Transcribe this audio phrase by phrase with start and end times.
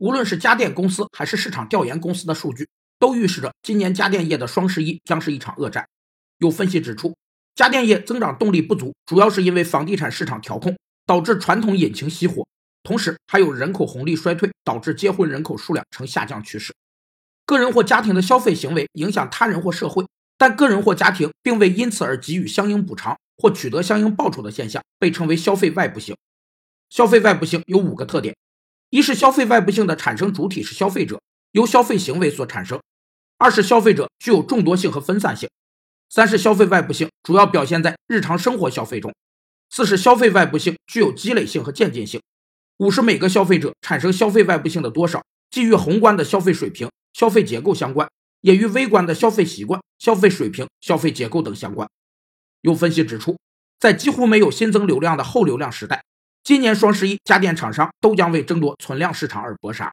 [0.00, 2.66] 无论是家电公司还是市场调研公司的数据，
[2.98, 5.86] 都预示着今年家电业的双十一将是一场恶战。
[6.38, 7.14] 有分析指出，
[7.54, 10.74] 家电业增长动力不足，主要是因为房地产市场调控
[11.04, 12.48] 导致传统引擎熄火，
[12.82, 16.74] 同时还有人口红利衰退导致结婚人口数量呈下降趋势。
[17.44, 20.06] 个人或家庭的消费行为影响他人或社会，
[20.38, 26.16] 但个人或家庭并未因此而给予相应补偿或取得相应报酬的现象，被称为消费外部性。
[26.88, 28.34] 消费外部性有五个特点。
[28.90, 31.20] 一是消费外部性的产生主体是消费者，
[31.52, 32.80] 由消费行为所产生；
[33.38, 35.48] 二是消费者具有众多性和分散性；
[36.08, 39.12] 三是消费外部性主要表现在日常生活消费中；
[39.70, 42.20] 四是消费外部性具有积累性和渐进性；
[42.78, 51.88] 五是每个消费者产生消费外部性的多少，既与宏观的消费水平、消费结构相关，也与微观的消费习惯、消费水平、消费结构等相关。
[52.62, 53.38] 有分析指出，
[53.78, 56.02] 在几乎没有新增流量的后流量时代。
[56.42, 59.92] 今年双十一，家电厂商都将为争夺存量市场而搏杀。